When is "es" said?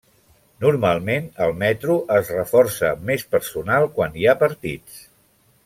2.17-2.33